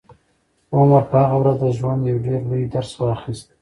عمر 0.75 1.03
په 1.11 1.17
هغه 1.21 1.35
ورځ 1.41 1.57
د 1.61 1.65
ژوند 1.77 2.01
یو 2.11 2.19
ډېر 2.27 2.41
لوی 2.49 2.63
درس 2.75 2.91
واخیست. 2.99 3.47